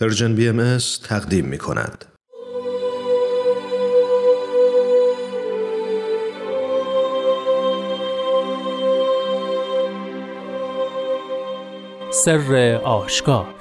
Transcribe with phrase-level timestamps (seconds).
[0.00, 0.78] پرژن بی ام
[1.08, 2.04] تقدیم می کند.
[12.10, 13.54] سر آشکار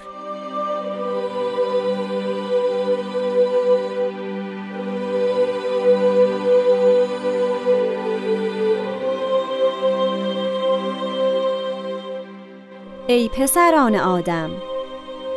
[13.07, 14.68] ای پسران آدم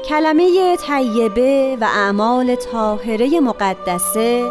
[0.04, 4.50] کلمه طیبه و اعمال طاهره مقدسه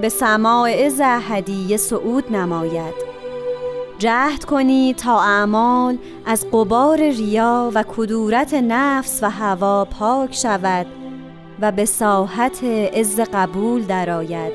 [0.00, 2.94] به سماع هدیه صعود نماید.
[3.98, 10.86] جهد کنید تا اعمال از قبار ریا و کدورت نفس و هوا پاک شود
[11.60, 14.52] و به ساحت عز قبول درآید.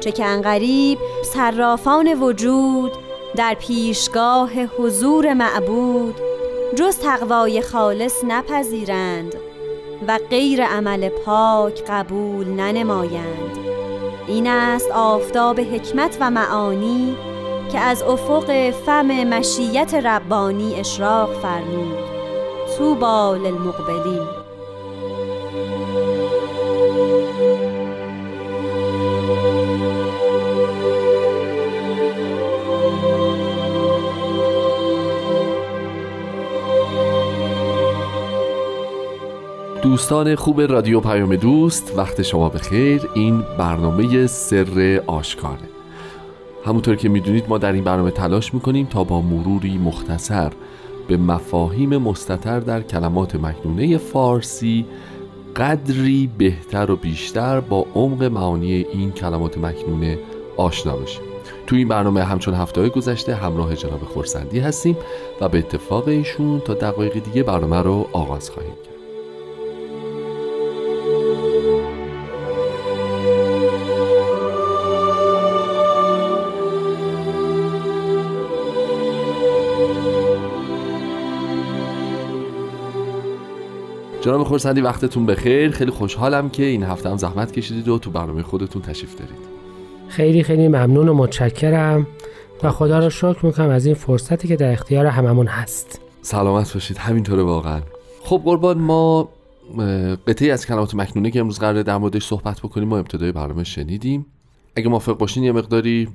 [0.00, 0.98] چه که انقریب
[1.34, 2.92] صرافان وجود
[3.36, 6.29] در پیشگاه حضور معبود
[6.76, 9.34] جز تقوای خالص نپذیرند
[10.08, 13.58] و غیر عمل پاک قبول ننمایند.
[14.26, 17.16] این است آفتاب حکمت و معانی
[17.72, 21.98] که از افق فم مشیت ربانی اشراق فرمود.
[22.78, 24.39] توبا للمقبلین.
[39.90, 43.08] دوستان خوب رادیو پیام دوست وقت شما بخیر.
[43.14, 45.68] این برنامه سر آشکاره.
[46.64, 50.52] همونطور که می‌دونید ما در این برنامه تلاش می‌کنیم تا با مروری مختصر
[51.08, 54.86] به مفاهیم مستتر در کلمات مکنونه فارسی
[55.56, 60.18] قدری بهتر و بیشتر با عمق معانی این کلمات مکنونه
[60.56, 61.22] آشنا بشیم.
[61.66, 64.96] تو این برنامه همچون هفته گذشته همراه جناب خورسندی هستیم
[65.40, 68.99] و به اتفاق ایشون تا دقایق دیگه برنامه رو آغاز خواهیم کرد.
[84.20, 85.70] جناب خورسندی وقتتون بخیر.
[85.70, 89.38] خیلی خوشحالم که این هفته هم زحمت کشیدید و تو برنامه خودتون تشریف دارید.
[90.08, 92.06] خیلی خیلی ممنون و متشکرم
[92.62, 96.00] و خدا را شکر می‌کنم از این فرصتی که در اختیار هممون هست.
[96.22, 96.98] سلامت باشید.
[96.98, 97.80] همینطوره واقعا.
[98.22, 99.28] خب قربان ما
[100.26, 104.26] قطعی از کلمات مکنونه که امروز قراره در موردش صحبت بکنیم ما ابتدای برنامه شنیدیم.
[104.76, 106.08] اگه موافق باشین یه مقداری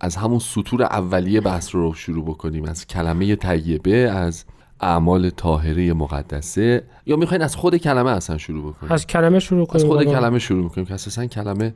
[0.00, 2.64] از همون سطور اولیه بحث رو شروع بکنیم.
[2.64, 4.44] از کلمه طیبه از
[4.80, 6.82] اعمال طاهره مقدسه.
[7.06, 10.38] یا می‌خواین از خود کلمه اصلا شروع بکنیم؟ از کلمه شروع کنیم از خود کلمه
[10.38, 11.74] شروع بکنیم که اساسا کلمه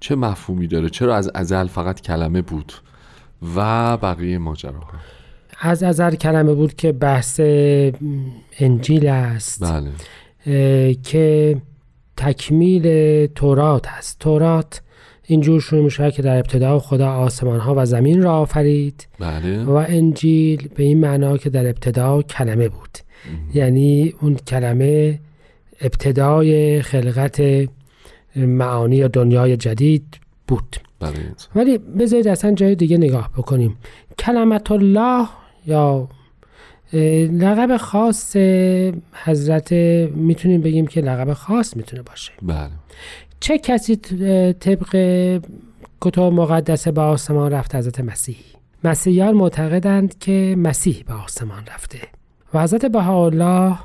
[0.00, 2.72] چه مفهومی داره؟ چرا از ازل فقط کلمه بود
[3.56, 4.92] و بقیه ماجراها؟
[5.60, 7.40] از ازل کلمه بود که بحث
[8.58, 9.62] انجیل است.
[9.64, 9.90] بله.
[10.94, 11.56] که
[12.16, 14.18] تکمیل تورات است.
[14.18, 14.82] تورات
[15.30, 19.06] اینجور شروع میشه که در ابتدا خدا آسمان ها و زمین را آفرید.
[19.18, 19.64] بله.
[19.64, 22.98] و انجیل به این معنا که در ابتدا کلمه بود.
[23.54, 25.18] یعنی اون کلمه
[25.80, 27.42] ابتدای خلقت
[28.36, 30.18] معانی یا دنیای جدید
[30.48, 30.76] بود.
[31.00, 31.12] بله.
[31.54, 33.76] ولی بذارید اصلا جای دیگه نگاه بکنیم.
[34.18, 35.26] کلمت الله
[35.66, 36.08] یا
[37.32, 38.36] لقب خاص
[39.24, 39.72] حضرت
[40.14, 42.32] می‌تونیم بگیم که لقب خاص می‌تونه باشه.
[42.42, 42.70] بله.
[43.40, 43.96] چه کسی
[44.52, 44.96] طبق
[46.00, 48.36] کتاب مقدسه به آسمان رفت حضرت مسیح.
[48.84, 51.98] مسیحیان معتقدند که مسیح به آسمان رفته.
[52.54, 53.78] و حضرت بهاءالله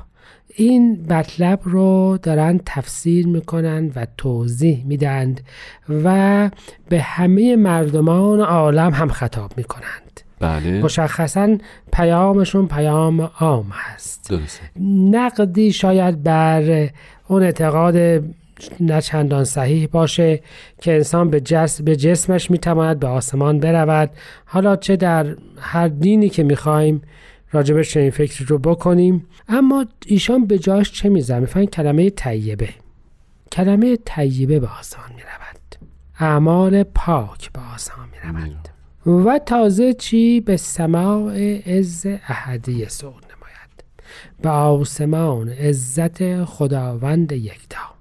[0.54, 5.40] این مطلب رو دارن تفسیر می‌کنند و توضیح میدند
[6.04, 6.50] و
[6.88, 10.20] به همه مردمان عالم هم خطاب می‌کنند.
[10.40, 10.82] بله.
[10.82, 11.58] مشخصا
[11.92, 14.62] پیامشون پیام عام هست درسته.
[15.10, 16.88] نقدی شاید بر
[17.28, 18.22] اون اعتقاد
[18.80, 20.40] نه چندان صحیح باشه
[20.80, 24.10] که انسان به, جس به جسمش می‌تواند به آسمان برود.
[24.44, 27.02] حالا چه در هر دینی که می‌خوایم
[27.52, 29.26] راجبش این فکر رو بکنیم.
[29.48, 32.68] اما ایشان به جاش چه میزن می‌فهمین کلمه طیبه.
[33.52, 35.90] کلمه طیبه به آسمان می‌رود.
[36.20, 38.68] اعمال پاک به آسمان می‌رود.
[39.26, 43.84] و تازه چی به سماع عز احدی صعود نماید.
[44.42, 47.95] به آسمان عزت خداوند یکتا.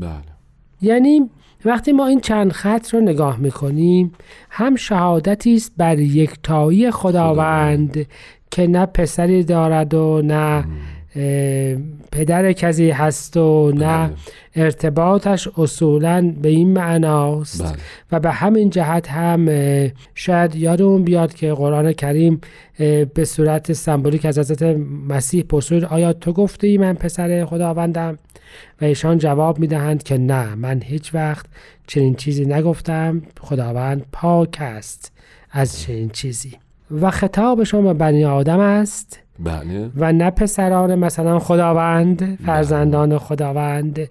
[0.00, 0.34] بله.
[0.82, 1.30] یعنی
[1.64, 4.12] وقتی ما این چند خط رو نگاه می‌کنیم
[4.50, 8.06] هم شهادتی است بر یکتایی خداوند
[8.50, 10.64] که نه پسری دارد و نه
[12.12, 14.10] پدر کسی هست و نه بله.
[14.56, 17.72] ارتباطش اصولا به این معناست بله.
[18.12, 19.48] و به همین جهت هم
[20.14, 22.40] شاید یادمون بیاد که قرآن کریم
[23.14, 24.62] به صورت سمبولیک از حضرت
[25.08, 28.18] مسیح پرسید آیا تو گفته ای من پسر خداوندم
[28.80, 31.46] و ایشان جواب می‌دهند که نه من هیچ وقت
[31.86, 35.12] چنین چیزی نگفتم خداوند پاک است
[35.50, 36.52] از چنین چیزی
[36.90, 39.90] و خطاب شما به بنی آدم است بله.
[39.96, 44.10] و نه پسران مثلا خداوند فرزندان خداوند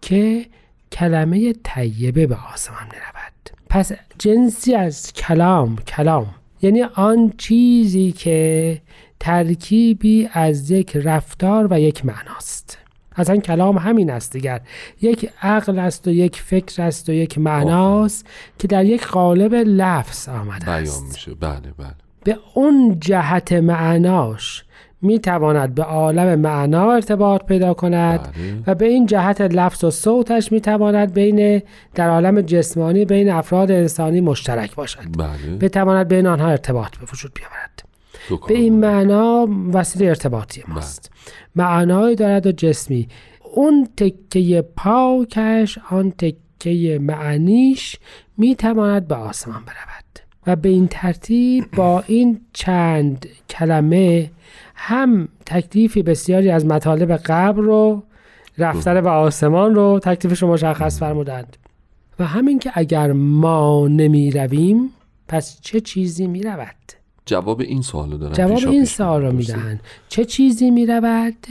[0.00, 0.46] که
[0.92, 3.32] کلمه طیبه به آسمان می رود
[3.68, 6.26] پس جنسی از کلام کلام.
[6.62, 8.80] یعنی آن چیزی که
[9.20, 12.78] ترکیبی از یک رفتار و یک معناست.
[13.16, 14.60] اصلا کلام همین است دیگر.
[15.00, 18.26] یک عقل است و یک فکر است و یک معناست
[18.58, 21.04] که در یک قالب لفظ آمده بیان است.
[21.12, 21.34] میشه.
[21.34, 21.94] بله بله.
[22.24, 24.64] به اون جهت معناش
[25.02, 28.62] می تواند به عالم معنا ارتباط پیدا کند بله.
[28.66, 31.62] و به این جهت لفظ و صوتش می تواند بین
[31.94, 35.18] در عالم جسمانی بین افراد انسانی مشترک باشد.
[35.18, 35.56] بله.
[35.60, 37.82] بتواند بین آنها ارتباط به وجود بیاورد.
[38.48, 38.80] به این.
[38.80, 41.10] معنا وسیله ارتباطی ماست.
[41.56, 43.08] معنایی دارد و جسمی.
[43.54, 47.96] اون تکه پاکش آن تکه معنیش
[48.38, 50.01] می تواند به آسمان برود.
[50.46, 54.30] و به این ترتیب با این چند کلمه
[54.74, 58.02] هم تکلیفی بسیاری از مطالب قبر رو
[58.58, 61.56] رفتن به آسمان رو تکلیفش رو مشخص فرمودند.
[62.18, 64.90] و همین که اگر ما نمی رویم
[65.28, 66.74] پس چه چیزی می رود
[67.26, 69.56] جواب این سوال رو دارم جواب این سوال رو می‌پرسم.
[69.58, 69.80] می‌دهند.
[70.08, 71.46] چه چیزی می رود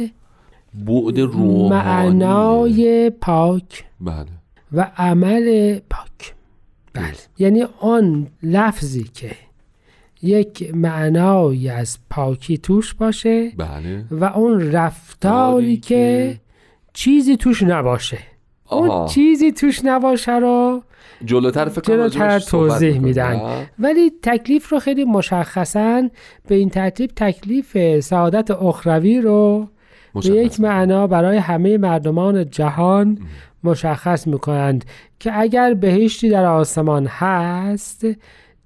[0.74, 1.70] بعد روحانی.
[1.70, 3.86] معنای پاک.
[4.02, 4.26] بله.
[4.74, 6.36] و عمل پاک.
[6.94, 9.32] بله یعنی آن لفظی که
[10.22, 16.40] یک معنایی از پاکی توش باشه بله و اون رفتاری که که-
[16.94, 18.18] چیزی توش نباشه
[18.70, 19.08] اون آها.
[19.08, 20.84] چیزی توش نباشه رو
[21.26, 23.00] جلوتر فکر جلوتر توضیح.
[23.00, 26.10] میدن؟ ولی تکلیف رو خیلی مشخصا
[26.48, 29.68] به این ترتیب تکلیف سعادت اخروی رو
[30.14, 30.30] به.
[30.36, 33.18] یک معنا برای همه مردمان جهان
[33.64, 34.86] مشخص می‌کنند
[35.20, 38.06] که اگر بهشتی در آسمان هست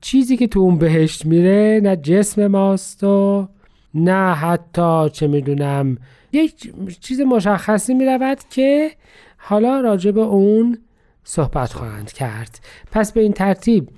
[0.01, 3.47] چیزی که تو اون بهشت میره نه جسم ماست و
[3.93, 5.97] نه حتی چه می‌دونم
[6.31, 8.91] یک چیز مشخصی می‌رود که
[9.37, 10.77] حالا راجع به اون
[11.23, 12.59] صحبت خواهند کرد.
[12.91, 13.89] پس به این ترتیب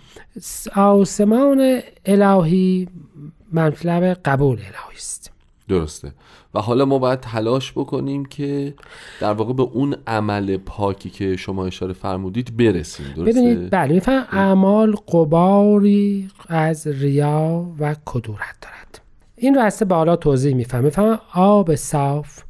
[0.75, 2.87] آسمان الهی
[3.53, 5.31] مطلب قبول الهی است.
[5.67, 6.11] درسته.
[6.57, 8.73] و حالا ما باید تلاش بکنیم که
[9.19, 14.27] در واقع به اون عمل پاکی که شما اشاره فرمودید برسیم درسته؟ ببینید بله میفهم
[14.31, 19.01] اعمال قباری از ریا و کدورت دارد.
[19.35, 22.43] این رو هسته بالا توضیح میفهم میفهم آب صاف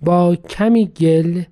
[0.00, 1.42] با کمی گل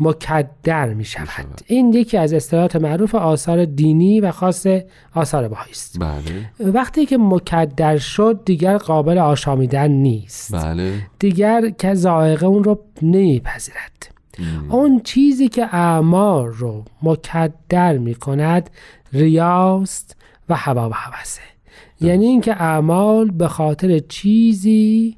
[0.00, 1.60] مکدر می شود.
[1.66, 4.66] این یکی از اصطلاحات معروف آثار دینی و خاص
[5.14, 5.98] آثار بهایی است.
[6.00, 6.72] بله.
[6.72, 10.54] وقتی که مکدر شد دیگر قابل آشامیدن نیست.
[10.54, 10.92] بله.
[11.18, 14.14] دیگر که ذائقه اون رو نمیپذیرد.
[14.68, 18.70] اون چیزی که اعمال رو مکدر می کند
[19.12, 20.16] ریاست
[20.48, 21.40] و هوا و هوسه.
[22.00, 25.16] یعنی اینکه اعمال به خاطر چیزی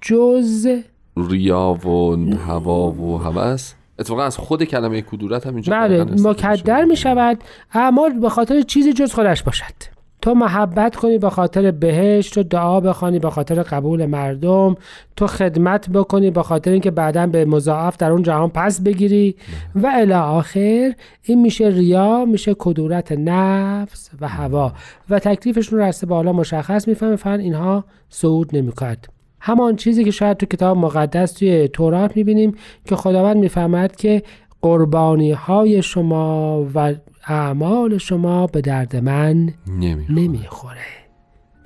[0.00, 0.68] جز
[1.16, 6.84] ریا و هوا و هوس اتفاقا از خود کلمه کدورت هم اینجا بله مکدر.
[6.84, 9.98] می شود اعمال به خاطر چیزی جز خودش باشد.
[10.22, 14.74] تو محبت کنی به خاطر بهشت تو دعا بخوانی به خاطر قبول مردم
[15.16, 19.36] تو خدمت بکنی به خاطر اینکه بعدا به مضاعف در اون جهان پس بگیری.
[19.74, 24.72] و الی آخر این میشه ریا میشه کدورت نفس و هوا.
[25.10, 29.06] و تکلیفشون رو رسته بالا مشخص می‌فهمه فن اینها صعود نمی‌کند
[29.40, 32.54] همان چیزی که شاید تو کتاب مقدس توی تورات می‌بینیم
[32.84, 34.22] که خداوند می‌فهمد که
[34.62, 36.94] قربانی های شما و
[37.26, 40.78] اعمال شما به درد من نمی نمی‌خوره.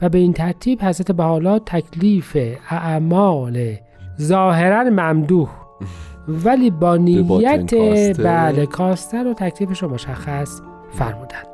[0.03, 2.37] و به این ترتیب حضرت بحالا تکلیف
[2.71, 3.75] اعمال
[4.21, 5.49] ظاهرا ممدوح
[6.29, 7.75] ولی با نیت.
[8.19, 10.61] بله کاسته رو تکلیفش رو مشخص
[10.93, 11.52] فرمودند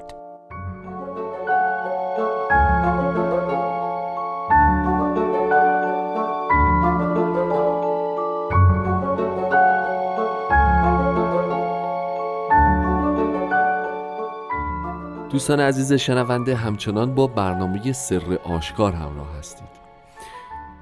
[15.39, 19.69] دوستان عزیز شنونده همچنان با برنامه سر آشکار همراه هستید.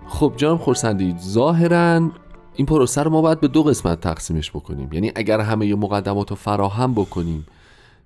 [0.09, 2.11] خب جناب خورسندی ظاهرا
[2.55, 4.93] این پروسه رو ما باید به دو قسمت تقسیمش بکنیم.
[4.93, 7.47] یعنی اگر همه مقدمات رو فراهم بکنیم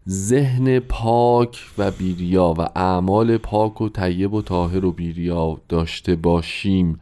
[0.09, 7.01] ذهن پاک و بیریا و اعمال پاک و طیب و طاهر و بیریا داشته باشیم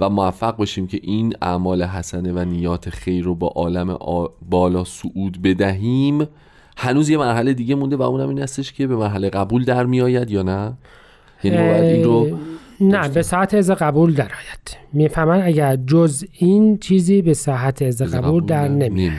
[0.00, 3.98] و موفق باشیم که این اعمال حسنه و نیات خیر رو با عالم
[4.50, 6.28] بالا صعود بدهیم
[6.80, 10.30] هنوز یه مرحله دیگه مونده و اونم این هستش که به مرحله قبول در میآید
[10.30, 10.72] یا نه؟
[11.44, 12.38] یعنی این رو
[12.80, 14.76] نه به ساعت از قبول در آید.
[14.92, 19.12] می‌فهمن اگر جز این چیزی به ساعت از قبول در نمیاد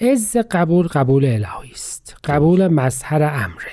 [0.00, 2.16] از قبول قبول الهی است.
[2.24, 3.72] قبول مظهر امره.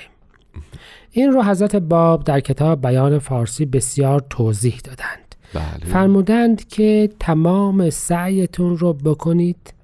[1.10, 5.34] این رو حضرت باب در کتاب بیان فارسی بسیار توضیح دادند.
[5.54, 5.92] بله.
[5.92, 9.74] فرمودند که تمام سعیتون رو بکنید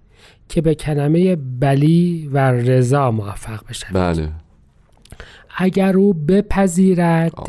[0.51, 4.29] که به کلمه بلی و رضا موفق بشوید بله.
[5.57, 7.49] اگر او بپذیرد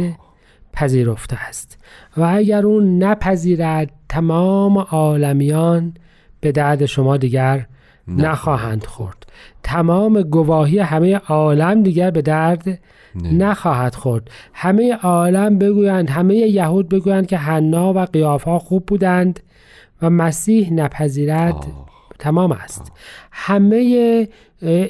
[0.74, 1.78] پذیرفته است.
[2.18, 5.94] و اگر او نپذیرد تمام عالمیان
[6.40, 7.66] به درد شما دیگر
[8.08, 8.86] نخواهند.
[8.86, 9.26] خورد.
[9.64, 12.80] تمام گواهی همه عالم دیگر به درد
[13.16, 14.32] نخواهد خورد.
[14.54, 19.40] همه عالم بگویند همه یهود بگویند که حنا و قیافا خوب بودند
[20.02, 21.66] و مسیح نپذیرد.
[22.22, 22.92] تمام است.
[23.32, 24.28] همه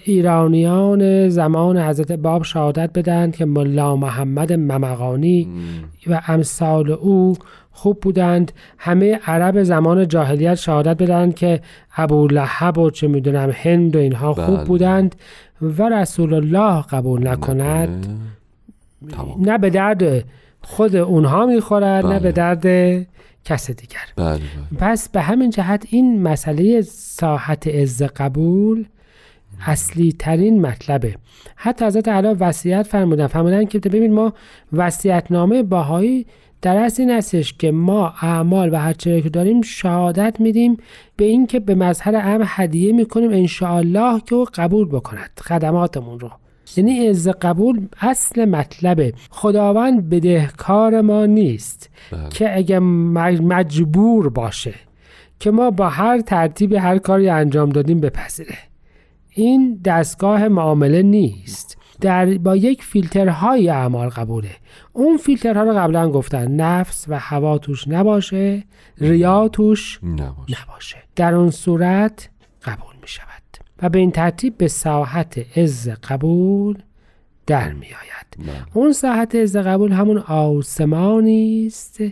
[0.04, 5.48] ایرانیان زمان حضرت باب شهادت بدند که ملا محمد ممقانی
[6.08, 7.36] و امثال او
[7.72, 8.52] خوب بودند.
[8.78, 11.62] همه عرب زمان جاهلیت شهادت بدند که
[11.96, 14.66] ابو لحب و چه می‌دونم هند و اینها خوب بله.
[14.66, 15.16] بودند
[15.62, 18.08] و رسول الله قبول نکند.
[19.40, 20.24] نه به درد
[20.62, 22.32] خود اونها می‌خورد نه به بله.
[22.32, 22.66] درد
[23.46, 24.00] کس دیگر.
[24.16, 24.80] بله بله.
[24.80, 28.86] پس به همین جهت این مسئله ساحت از قبول
[29.66, 31.16] اصلی ترین مطلبه.
[31.56, 34.34] حتی حضرت علی وصیت فرمودن فرمودن که ببین ما
[34.74, 36.26] وصیت نامه باهایی
[36.62, 40.78] در اصل این هستش که ما اعمال و هر که داریم شهادت میدیم
[41.16, 46.32] به اینکه به مظهر ام هدیه می‌کنیم انشاءالله که او قبول بکند خدماتمون رو.
[46.78, 49.14] یعنی از قبول اصل مطلبه.
[49.30, 52.30] خداوند بدهکار ما نیست بله.
[52.30, 54.74] که اگه مجبور باشه
[55.40, 58.58] که ما با هر ترتیب هر کاری انجام دادیم بپذیره.
[59.30, 61.78] این دستگاه معامله نیست.
[62.02, 64.52] در با یک فیلترهای اعمال قبوله.
[64.94, 68.64] اون فیلترها رو قبلا گفتن نفس و هوا توش نباشه
[68.98, 70.58] ریا توش نباشه.
[70.64, 70.98] نباشه.
[71.16, 72.30] در اون صورت
[72.64, 73.31] قبول می شود
[73.82, 76.78] و به این ترتیب به ساحت از قبول
[77.48, 78.48] در می آید.
[78.48, 78.56] بله.
[78.74, 82.04] اون ساحت از قبول همون آسمانی است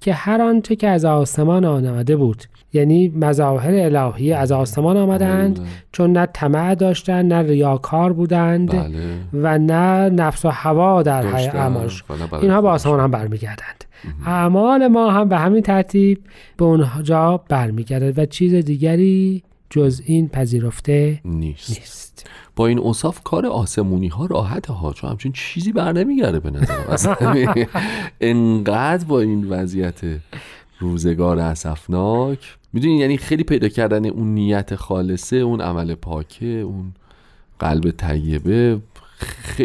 [0.00, 5.66] که هر آنچه که از آسمان آمده بود یعنی مظاهر الهی از آسمان آمدند بله.
[5.92, 8.98] چون نه طمع داشتند نه ریاکار بودند بله.
[9.32, 12.04] و نه نفس و هوا در اعمالش.
[12.42, 13.84] اینها به آسمان هم برمیگردند.
[14.26, 16.24] اعمال ما هم به همین ترتیب
[16.56, 22.30] به اونجا برمیگردد و چیز دیگری جز این پذیرفته نیست, نیست.
[22.56, 27.16] با این اصاف کار آسمونی ها راحت ها چون همچون چیزی بر نمیگرده به نظر
[28.20, 30.00] انقدر با این وضعیت
[30.78, 32.56] روزگار اسفناک.
[32.72, 36.92] می‌دونی یعنی خیلی پیدا کردن اون نیت خالصه اون عمل پاکه اون
[37.58, 38.80] قلب طیبه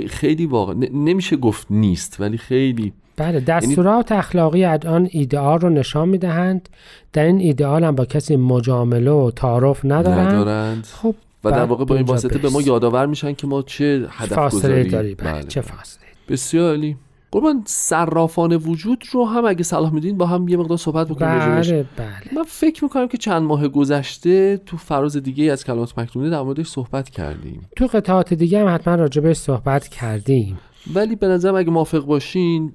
[0.07, 6.09] خیلی واقع نمیشه گفت نیست ولی خیلی بله یعنی دستورات اخلاقی الان ایدئال رو نشان
[6.09, 6.69] می‌دهند
[7.13, 10.85] در این ایدئال هم با کسی مجامله و تعارف ندارند, ندارند.
[10.85, 14.33] خب و در واقع با این واسطه به ما یادآور میشن که ما چه هدف
[14.33, 15.31] فاصله داری بله.
[15.33, 15.43] بله.
[15.43, 16.97] چه فاصله بسیار عالی
[17.31, 21.85] قربان صرافان وجود رو هم اگه صلاح میدین با هم یه مقدار صحبت بکنیم بله
[21.97, 22.35] بله.
[22.35, 26.67] من فکر می‌کنم که چند ماه گذشته تو فراز دیگه از کلمات مکتومه در موردش
[26.67, 30.57] صحبت کردیم تو قطعات دیگه هم حتما راجبش صحبت کردیم
[30.93, 32.73] ولی به نظرم اگه موافق باشین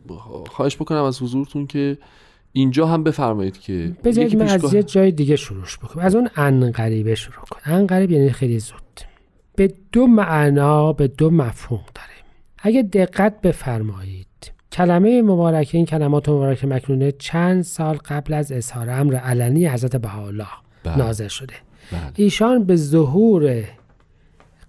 [0.51, 1.99] خواهش بکنم از حضورتون که
[2.53, 6.05] اینجا هم بفرمایید که بذارید من از یه جای دیگه شروع بکنم.
[6.05, 7.75] از اون انقریبه شروع کنم.
[7.75, 9.01] انقریب یعنی خیلی زود.
[9.57, 12.09] به دو معنا به دو مفهوم داره
[12.59, 14.27] اگه دقت بفرمایید
[14.73, 20.47] کلمه مبارکه این کلمات مبارکه مکنونه چند سال قبل از اظهار امر علنی حضرت بهاءالله
[20.85, 20.97] بله.
[20.97, 21.55] نازل شده.
[21.93, 22.01] بله.
[22.15, 23.65] ایشان به ظهور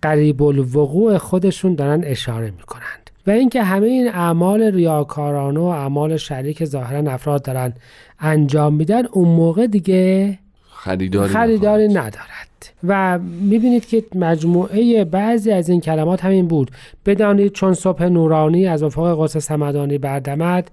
[0.01, 6.65] قریب الوقوع خودشون دارن اشاره می‌کنند و اینکه همه این اعمال ریاکارانه و اعمال شریک
[6.65, 7.73] ظاهرا افراد دارن
[8.19, 10.39] انجام میدن اون موقع دیگه
[10.69, 12.45] خریداری, خریداری ندارد.
[12.83, 16.71] و می‌بینید که مجموعه بعضی از این کلمات همین بود.
[17.05, 20.71] بدانید چون صبح نورانی از افق قدس سمدانی بردمد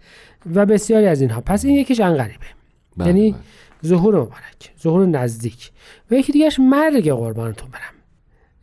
[0.55, 1.41] و بسیاری از اینها.
[1.41, 2.47] پس این یکیش انقریبه
[2.97, 3.41] بله، یعنی بله.
[3.87, 5.71] ظهور مبارک ظهور نزدیک.
[6.11, 7.95] و یکی دیگهش مرگ قربانتون برم.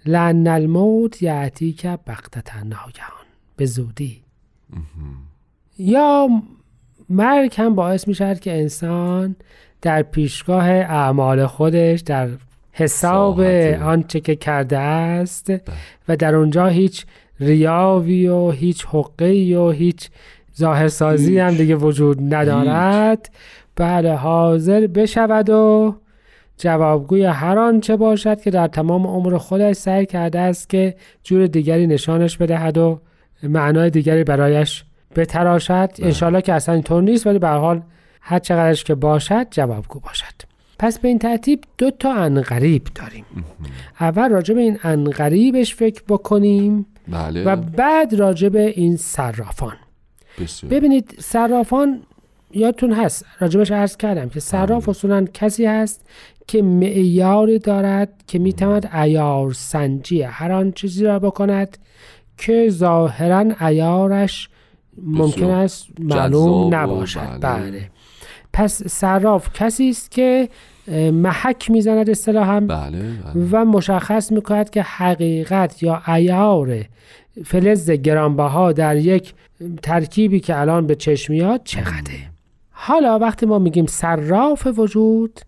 [0.05, 3.28] لن الموت یعتی که بقتتا ناگهان.
[3.59, 4.21] به زودی.
[5.79, 6.29] یا
[7.09, 9.35] مرگ هم باعث می که انسان
[9.81, 12.29] در پیشگاه اعمال خودش در
[12.71, 13.39] حساب
[13.81, 15.61] آنچه که کرده است بله.
[16.07, 17.05] و در اونجا هیچ
[17.39, 20.09] ریاوی و هیچ حقی و هیچ
[20.57, 23.29] ظاهرسازی هم دیگه وجود ندارد.
[23.75, 25.95] بله حاضر بشود و
[26.57, 31.87] جوابگوی هر آنچه باشد که در تمام عمر خودش سعی کرده است که جور دیگری
[31.87, 32.99] نشانش بدهد و
[33.43, 34.83] معنای دیگری برایش
[35.15, 35.89] بتراشد.
[35.99, 37.81] انشالله که اصلا اینطور نیست ولی به حال
[38.21, 40.25] هر چقدرش که باشد جوابگو باشد.
[40.79, 43.25] پس به این ترتیب دو تا انقریب داریم.
[43.99, 47.43] اول راجع به این انقریبش فکر بکنیم بله.
[47.43, 49.75] و بعد راجع به این صرافان.
[50.69, 52.01] ببینید صرافان
[52.51, 56.05] یادتون هست راجبش عرض کردم که صراف اصولا کسی هست
[56.47, 61.77] که معیاری دارد که می‌تواند ایار سنجی هر آن چیزی را بکند
[62.39, 64.49] که ظاهرا ایارش
[65.03, 67.89] ممکن است معلوم نباشد بله.
[68.53, 70.49] پس صراف کسی است که
[71.13, 73.47] محک می‌زند اصطلاحا بله, بله.
[73.51, 76.85] و مشخص می‌کند که حقیقت یا ایار
[77.45, 79.33] فلز گرانبها در یک
[79.83, 82.29] ترکیبی که الان به چشم میاد چقدره
[82.71, 85.39] حالا وقتی ما میگیم صراف وجود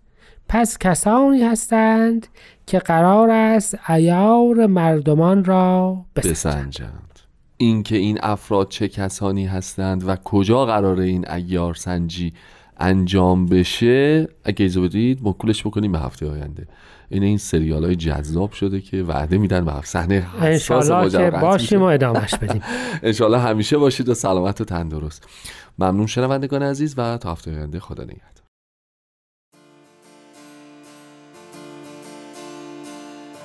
[0.48, 2.26] پس کسانی هستند
[2.72, 6.32] که قرار است ایار مردمان را بسنجند.
[6.32, 7.18] بسنجند.
[7.56, 12.32] اینکه این افراد چه کسانی هستند و کجا قراره این ایار سنجی
[12.76, 16.66] انجام بشه اگه اجازه بدید مکولش بکنیم به هفته آینده.
[17.08, 21.84] این این سریال های جذاب شده که وعده میدن به صحنه انشالله که باشیم و.
[21.84, 22.62] ادامش بدیم.
[23.02, 25.26] انشالله همیشه باشید و سلامت و تندرست.
[25.78, 28.41] ممنون شنوندگان عزیز و تا هفته آینده خدا نگهدار.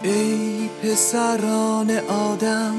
[0.04, 2.76] ای پسران آدم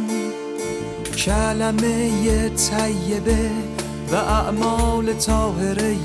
[1.17, 3.51] کلمه طیبه
[4.13, 5.97] و اعمال طاهره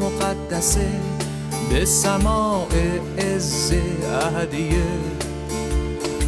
[0.00, 0.90] مقدسه
[1.70, 2.68] به سماع
[3.18, 3.72] عز
[4.04, 4.84] اهدیه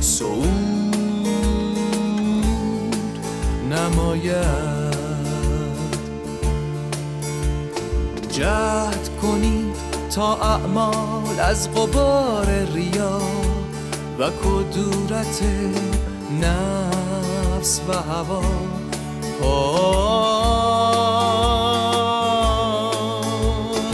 [0.00, 0.82] سعود
[3.70, 4.92] نماید.
[8.30, 9.76] جهد کنید
[10.14, 13.20] تا اعمال از غبار ریا.
[14.22, 15.42] و کدورت
[16.40, 18.42] نفس و هوا.
[19.40, 19.62] پاک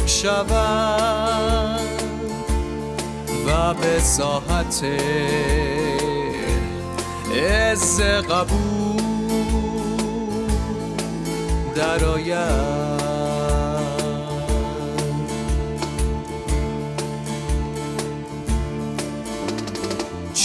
[0.07, 1.81] شود
[3.47, 4.85] و به ساحت
[7.35, 9.03] عز قبول
[11.75, 12.98] درآید.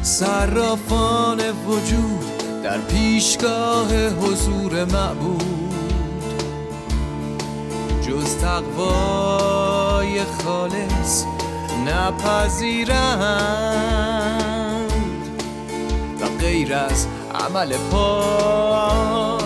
[0.01, 2.25] صرافان وجود
[2.63, 5.43] در پیشگاه حضور معبود.
[8.07, 11.23] جز تقوای خالص
[11.85, 12.99] نپذیرند.
[16.21, 19.39] و غیر از عمل پاک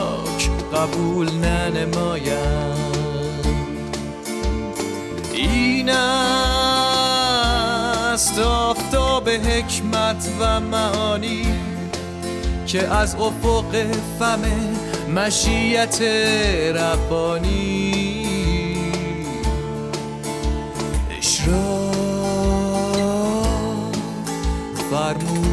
[0.74, 2.83] قبول ننمایند.
[5.84, 5.90] این
[8.14, 11.46] است آفتاب حکمت و معانی
[12.66, 13.86] که از افق
[14.20, 14.42] فم
[15.16, 16.02] مشیت
[16.76, 18.26] ربانی.
[21.18, 21.54] اشراق
[24.92, 25.53] فرمود